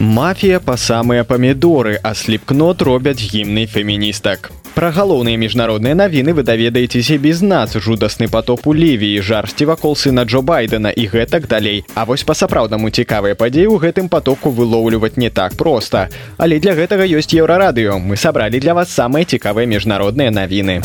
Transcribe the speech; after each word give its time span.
Мафія 0.00 0.60
па 0.64 0.80
самыя 0.80 1.24
памідоры, 1.28 2.00
а 2.02 2.14
сліпкнот 2.14 2.80
робяць 2.80 3.20
гімнай 3.20 3.66
феміністак. 3.68 4.48
Пра 4.72 4.88
галоўныя 4.96 5.36
міжнародныя 5.36 5.92
навіны 5.92 6.32
вы 6.32 6.40
даведаецеся 6.40 7.18
без 7.20 7.42
нас 7.44 7.76
жудасны 7.76 8.30
потоп 8.32 8.64
у 8.64 8.72
лівіі 8.72 9.20
жарсці 9.20 9.68
вакол 9.68 9.92
сына 9.92 10.24
Джо 10.24 10.40
байдена 10.40 10.88
і 10.88 11.04
гэтак 11.04 11.44
далей. 11.52 11.84
А 11.92 12.08
вось 12.08 12.24
па-сапраўднаму 12.24 12.88
цікавыя 12.88 13.36
падзеі 13.36 13.68
ў 13.68 13.76
гэтым 13.76 14.08
потоку 14.08 14.48
вылоўліваць 14.48 15.20
не 15.20 15.28
так 15.28 15.52
проста. 15.60 16.08
Але 16.40 16.56
для 16.64 16.72
гэтага 16.72 17.04
ёсць 17.04 17.36
еўрарадыё. 17.36 18.00
Мы 18.00 18.16
сабралі 18.16 18.56
для 18.56 18.72
вас 18.72 18.88
самыя 18.88 19.28
цікавыя 19.28 19.68
міжнародныя 19.68 20.32
навіны 20.32 20.80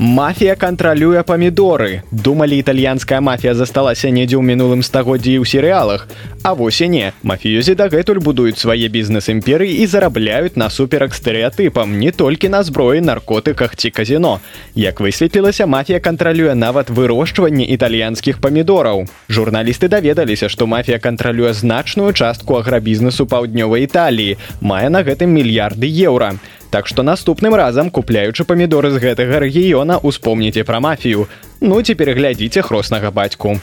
Мафія 0.00 0.54
кантралюе 0.54 1.24
памідоры. 1.26 2.02
Думалі, 2.12 2.58
італьянская 2.58 3.18
мафія 3.20 3.54
засталася 3.58 4.14
недзе 4.14 4.38
ў 4.38 4.46
мінулым 4.46 4.86
стагоддзі 4.86 5.42
ў 5.42 5.44
серыялах. 5.44 6.06
А 6.46 6.54
вось 6.54 6.78
і 6.78 6.86
не. 6.86 7.10
Мафіёзі 7.26 7.74
дагэтуль 7.74 8.22
будуюць 8.22 8.62
свае 8.62 8.86
бізнес-імперыі 8.86 9.74
і 9.82 9.86
зарабляюць 9.90 10.54
насуперак 10.54 11.18
стэеатыпам 11.18 11.98
не 11.98 12.14
толькі 12.14 12.46
на 12.46 12.62
зброі, 12.62 13.02
наркотыках 13.02 13.74
ці 13.74 13.90
казіно. 13.90 14.38
Як 14.78 15.02
высветлілася, 15.02 15.66
мафія 15.66 15.98
кантралюе 15.98 16.54
нават 16.54 16.94
вырошчванне 16.94 17.66
італьянскіх 17.66 18.38
памідораў. 18.38 19.10
Журналісты 19.26 19.90
даведаліся, 19.90 20.46
што 20.46 20.70
мафія 20.70 21.02
кантралюе 21.02 21.50
значную 21.50 22.14
частку 22.14 22.54
аграбізнесу 22.54 23.26
паўднёвай 23.26 23.90
Італіі, 23.90 24.38
мае 24.62 24.94
на 24.94 25.02
гэтым 25.02 25.34
мільярды 25.34 25.90
еўра. 25.90 26.38
Так 26.70 26.86
што 26.86 27.02
наступным 27.02 27.54
разам 27.54 27.90
купляючы 27.90 28.44
памідоры 28.44 28.90
з 28.92 29.00
гэтага 29.00 29.40
рэгіёна 29.44 29.98
успомніце 30.04 30.64
пра 30.64 30.80
мафію. 30.80 31.26
Ну 31.60 31.80
ці 31.82 31.94
пераглядзіце 31.94 32.62
хроснага 32.62 33.10
бацьку. 33.10 33.56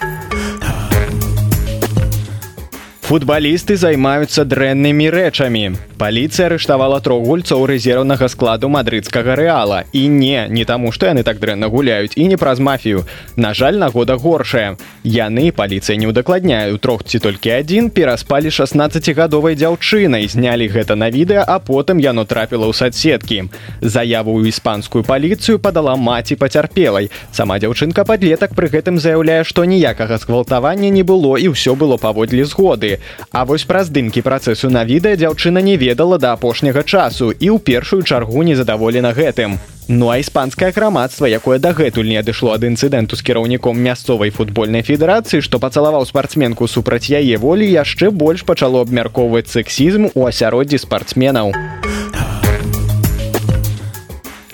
Футбалісты 3.06 3.76
займаюцца 3.78 4.50
дрэннымі 4.50 5.14
рэчамі. 5.14 5.78
Паліцыя 6.02 6.50
арыштавала 6.50 6.98
трох 7.06 7.22
гульцоў 7.22 7.68
рэзерўнага 7.70 8.26
складу 8.34 8.66
мадрыдскага 8.74 9.36
рэала. 9.38 9.84
І 9.94 10.10
не, 10.10 10.48
не 10.50 10.66
таму, 10.66 10.90
што 10.92 11.06
яны 11.06 11.22
так 11.22 11.38
дрэнна 11.38 11.70
гуляюць 11.70 12.18
і 12.18 12.26
не 12.26 12.36
праз 12.36 12.58
мафію. 12.58 13.06
На 13.38 13.54
жаль, 13.54 13.78
нагода 13.78 14.18
горшая. 14.18 14.82
Яны 15.06 15.54
паліцыя 15.54 16.02
не 16.02 16.10
ўдакладняю 16.10 16.82
трох 16.82 17.06
ці 17.06 17.22
толькі 17.22 17.54
адзін 17.54 17.92
пераспалі 17.94 18.50
16гадовай 18.50 19.54
дзяўчынай, 19.54 20.26
знялі 20.26 20.66
гэта 20.66 20.98
на 20.98 21.14
відэа, 21.14 21.46
а 21.46 21.62
потым 21.62 22.02
яно 22.02 22.26
трапіла 22.26 22.66
ў 22.66 22.74
садсеткі. 22.74 23.54
Заяву 23.86 24.34
ў 24.34 24.50
іспанскую 24.50 25.06
паліцыю 25.06 25.62
падала 25.62 25.94
маці 25.94 26.42
пацярпелай. 26.42 27.14
Сама 27.30 27.62
дзяўчынка 27.62 28.02
падлетак 28.02 28.58
пры 28.58 28.74
гэтым 28.74 28.98
заяўляе, 28.98 29.46
што 29.46 29.70
ніякага 29.70 30.18
згвалтавання 30.18 30.90
не 30.90 31.06
было 31.06 31.38
і 31.38 31.54
ўсё 31.54 31.78
было 31.78 32.02
паводле 32.02 32.50
згоды. 32.50 32.95
А 33.32 33.46
вось 33.46 33.68
пра 33.70 33.84
здымкі 33.84 34.26
працэсу 34.26 34.70
на 34.70 34.84
відэа 34.86 35.20
дзяўчына 35.20 35.62
не 35.62 35.78
ведала 35.78 36.18
да 36.18 36.34
апошняга 36.34 36.84
часу 36.84 37.32
і 37.32 37.48
ў 37.54 37.60
першую 37.60 38.04
чаргу 38.04 38.44
незадаволена 38.44 39.14
гэтым. 39.14 39.60
Ну 39.88 40.10
а 40.10 40.18
іспанскае 40.18 40.72
грамадства, 40.72 41.26
якое 41.30 41.60
дагэтуль 41.60 42.10
не 42.10 42.18
адышло 42.18 42.56
ад 42.58 42.66
інцыдэнту 42.66 43.14
з 43.14 43.22
кіраўніком 43.22 43.78
мясцовай 43.78 44.34
футбольнай 44.34 44.82
федэрацыі, 44.82 45.46
што 45.46 45.62
пацалаваў 45.62 46.10
спартсменку 46.10 46.66
супраць 46.66 47.06
яе 47.06 47.38
волі 47.38 47.70
яшчэ 47.70 48.10
больш 48.10 48.42
пачало 48.50 48.82
абмяркоўваць 48.82 49.54
сексізм 49.54 50.10
у 50.16 50.26
асяроддзі 50.26 50.82
спартсменаў. 50.82 51.54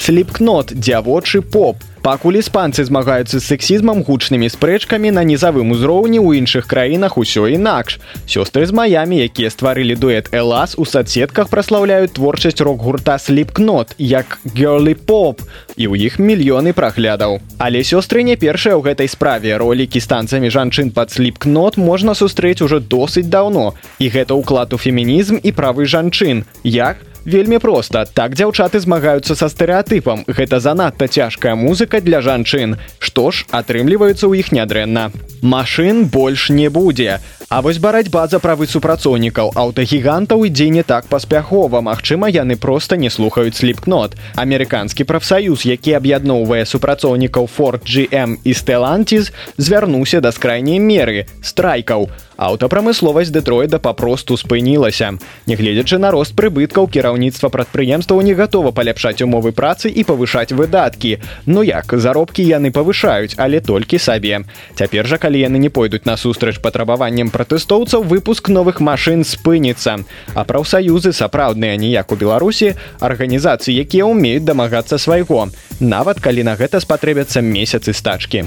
Сліпкнот 0.01 0.75
дзявочы 0.75 1.39
поп 1.39 1.79
Пакуль 2.01 2.41
іспанцы 2.41 2.81
змагаюцца 2.81 3.37
з 3.37 3.45
сексізмам 3.45 4.01
гучнымі 4.01 4.49
спрэчкамі 4.49 5.13
на 5.13 5.21
нізавым 5.21 5.69
узроўні 5.69 6.17
ў 6.17 6.41
іншых 6.41 6.65
краінах 6.65 7.13
усё 7.21 7.45
інакш. 7.45 8.01
Сёстры 8.25 8.65
з 8.65 8.73
маямі, 8.73 9.21
якія 9.21 9.53
стварылі 9.53 9.93
дуэт 9.93 10.33
Элас 10.33 10.73
у 10.81 10.85
садсетках 10.89 11.53
праслаўляюць 11.53 12.17
творчасць 12.17 12.57
рок-гурта 12.57 13.21
сліпкнот, 13.21 13.93
як 14.01 14.41
Гёрлі 14.49 14.97
поп 14.97 15.45
і 15.77 15.93
ў 15.93 16.09
іх 16.09 16.17
мільёны 16.17 16.73
праглядаў. 16.73 17.37
Але 17.61 17.85
сёстры 17.85 18.25
не 18.25 18.33
першыя 18.33 18.73
ў 18.73 18.81
гэтай 18.81 19.05
справе 19.05 19.61
ролікі 19.61 20.01
станцамі 20.01 20.49
жанчын 20.49 20.89
пад 20.89 21.13
сліпкнот 21.13 21.77
можна 21.77 22.17
сустрэць 22.17 22.65
ужо 22.65 22.81
досыць 22.81 23.29
даўно. 23.29 23.77
І 24.01 24.09
гэта 24.09 24.33
ўклад 24.33 24.73
у 24.73 24.81
фемінізм 24.81 25.37
і 25.37 25.53
правы 25.53 25.85
жанчын. 25.85 26.49
Як? 26.65 26.97
Вельмі 27.25 27.59
проста. 27.61 28.05
Так 28.05 28.33
дзяўчаты 28.33 28.81
змагаюцца 28.81 29.37
са 29.37 29.45
стэеатыпам 29.45 30.25
гэта 30.25 30.57
занадта 30.57 31.05
цяжкая 31.05 31.53
музыка 31.53 32.01
для 32.01 32.21
жанчын. 32.21 32.77
Што 32.97 33.29
ж 33.29 33.45
атрымліваецца 33.53 34.25
ў 34.25 34.41
іх 34.41 34.49
нядрэнна. 34.49 35.11
Машин 35.45 36.09
больш 36.09 36.49
не 36.49 36.69
будзе 36.73 37.21
А 37.51 37.59
вось 37.59 37.79
барацьба 37.83 38.27
за 38.31 38.39
правы 38.39 38.63
супрацоўнікаў. 38.63 39.51
Аўтагігантаў 39.59 40.45
ідзе 40.47 40.69
не 40.71 40.83
так 40.87 41.11
паспяхова. 41.11 41.81
Магчыма 41.83 42.31
яны 42.31 42.55
проста 42.55 42.95
не 42.95 43.11
слухаюць 43.11 43.59
сліпкнот 43.59 44.15
амерыканскі 44.39 45.03
прафсаюз 45.03 45.67
які 45.67 45.99
аб'ядноўвае 45.99 46.63
супрацоўнікаў 46.63 47.51
форт 47.51 47.83
GM 47.83 48.39
і 48.47 48.55
стэлантіз 48.55 49.35
звярнуўся 49.59 50.23
да 50.23 50.31
скрайняй 50.31 50.79
меры 50.79 51.27
страйкаў. 51.43 52.07
Аўтапрамысловасць 52.41 53.29
дэтроіда 53.29 53.77
папросту 53.77 54.33
спынілася. 54.33 55.11
Нягледзячы 55.45 55.99
на 56.01 56.09
рост 56.09 56.33
прыбыткаў 56.33 56.87
кіраўніцтва 56.89 57.51
прадпрыемстваў 57.53 58.23
не 58.25 58.33
гатова 58.33 58.71
паляпшаць 58.71 59.21
умовы 59.21 59.51
працы 59.51 59.91
і 59.93 60.01
павышаць 60.01 60.49
выдаткі. 60.49 61.19
Ну 61.45 61.61
як 61.61 61.93
заробкі 61.93 62.41
яны 62.41 62.71
павышаюць 62.71 63.37
але 63.37 63.61
толькі 63.61 64.01
сабе. 64.01 64.41
Цяпер 64.73 65.05
жа 65.05 65.21
калі 65.21 65.37
яны 65.37 65.61
не 65.61 65.69
пойдуць 65.69 66.07
насустрач 66.09 66.57
патрабаваннем 66.57 67.29
пратэстоўцаў 67.41 68.05
выпуск 68.05 68.53
новых 68.53 68.77
машын 68.85 69.25
спыніцца. 69.25 70.05
А 70.37 70.45
прафсаюзы 70.45 71.09
сапраўдныя 71.09 71.73
ніяк 71.73 72.13
у 72.13 72.15
беларусі 72.15 72.77
арганізацыі 73.01 73.73
якія 73.81 74.05
ўмеюць 74.05 74.45
дамагацца 74.45 75.01
свайго. 75.01 75.49
Нават 75.81 76.21
калі 76.21 76.45
на 76.45 76.53
гэта 76.53 76.77
спатрэбяцца 76.77 77.41
месяцы 77.41 77.97
стачкі. 77.97 78.45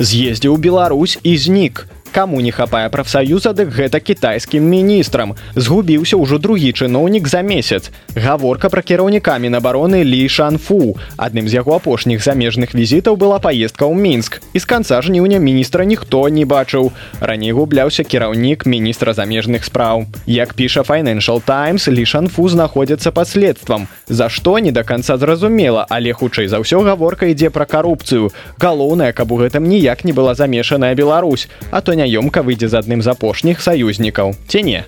З'ездзіў 0.00 0.56
Беларусь 0.56 1.20
і 1.20 1.36
знік 1.36 1.84
каму 2.14 2.38
не 2.40 2.52
хапае 2.54 2.86
прафсаюза 2.94 3.50
дык 3.58 3.74
гэта 3.74 3.98
кітайскім 3.98 4.62
міністрам. 4.62 5.34
Згубіўся 5.58 6.14
ўжо 6.14 6.38
другі 6.38 6.70
чыноўнік 6.70 7.26
за 7.26 7.42
месяц. 7.42 7.90
Гаворка 8.14 8.70
пра 8.70 8.86
кіраўніка 8.86 9.34
мінабароны 9.42 10.06
лі 10.06 10.22
шанфу. 10.30 10.94
Адным 11.18 11.50
з 11.50 11.58
яго 11.58 11.74
апошніх 11.74 12.22
замежных 12.22 12.70
візітаў 12.70 13.18
была 13.18 13.42
паездка 13.42 13.90
ў 13.90 13.98
мінск. 13.98 14.38
І 14.54 14.62
з 14.62 14.64
канца 14.64 15.02
жніўня 15.02 15.42
міністра 15.42 15.82
ніхто 15.82 16.22
не 16.30 16.46
бачыў. 16.46 16.94
Раней 17.18 17.50
губляўся 17.50 18.06
кіраўнік 18.06 18.62
міністра 18.62 19.10
замежных 19.10 19.66
спраў. 19.66 20.06
Як 20.30 20.54
піша 20.54 20.86
financial 20.86 21.42
times 21.42 21.90
лі 21.90 22.06
шанфу 22.06 22.46
знаходзяцца 22.46 23.10
паследствам 23.10 23.90
за 24.06 24.30
што 24.30 24.62
не 24.62 24.70
до 24.70 24.86
конца 24.86 25.18
зразумела 25.18 25.82
але 25.90 26.14
хутчэй 26.14 26.46
за 26.46 26.62
ўсё 26.62 26.86
гаворка 26.86 27.26
ідзе 27.26 27.50
пра 27.50 27.66
карупцыю. 27.66 28.30
Галоўнае 28.62 29.10
каб 29.10 29.34
у 29.34 29.42
гэтым 29.42 29.66
ніяк 29.66 30.06
не 30.06 30.14
была 30.14 30.38
замешаная 30.38 30.94
Беларусь. 30.94 31.50
А 31.74 31.82
то 31.82 31.94
не 31.94 32.03
няёмка 32.04 32.44
выйдзе 32.44 32.68
з 32.68 32.76
адным 32.76 33.00
з 33.00 33.08
апошніх 33.08 33.64
саюзнікаў 33.64 34.36
ці 34.48 34.60
не. 34.62 34.84